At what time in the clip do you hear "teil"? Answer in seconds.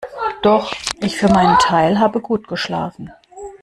1.59-1.99